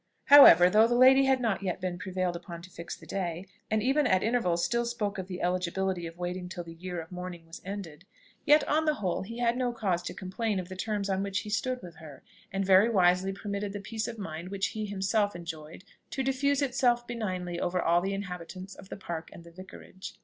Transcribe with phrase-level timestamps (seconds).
[0.25, 3.83] However, though the lady had not yet been prevailed upon to fix the day, and
[3.83, 7.45] even at intervals still spoke of the eligibility of waiting till the year of mourning
[7.45, 8.05] was ended,
[8.43, 11.41] yet on the whole he had no cause to complain of the terms on which
[11.41, 15.35] he stood with her, and very wisely permitted the peace of mind which he himself
[15.35, 20.15] enjoyed to diffuse itself benignly over all the inhabitants of the Park and the Vicarage.